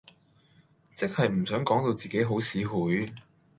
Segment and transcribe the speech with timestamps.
[0.95, 3.13] 即係唔想講到自己好市儈